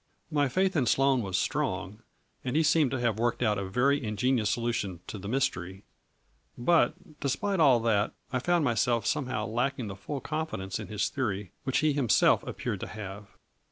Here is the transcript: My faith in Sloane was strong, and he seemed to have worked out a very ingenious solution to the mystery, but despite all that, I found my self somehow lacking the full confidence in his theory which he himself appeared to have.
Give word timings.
My 0.31 0.49
faith 0.49 0.75
in 0.75 0.87
Sloane 0.87 1.21
was 1.21 1.37
strong, 1.37 2.01
and 2.43 2.55
he 2.55 2.63
seemed 2.63 2.89
to 2.89 2.99
have 2.99 3.19
worked 3.19 3.43
out 3.43 3.59
a 3.59 3.65
very 3.69 4.03
ingenious 4.03 4.49
solution 4.49 4.99
to 5.05 5.19
the 5.19 5.27
mystery, 5.27 5.83
but 6.57 7.19
despite 7.19 7.59
all 7.59 7.79
that, 7.81 8.11
I 8.33 8.39
found 8.39 8.65
my 8.65 8.73
self 8.73 9.05
somehow 9.05 9.45
lacking 9.45 9.89
the 9.89 9.95
full 9.95 10.19
confidence 10.19 10.79
in 10.79 10.87
his 10.87 11.07
theory 11.09 11.51
which 11.65 11.77
he 11.85 11.93
himself 11.93 12.41
appeared 12.47 12.79
to 12.79 12.87
have. 12.87 13.27